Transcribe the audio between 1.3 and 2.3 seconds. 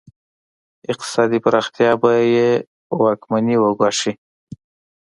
پراختیا به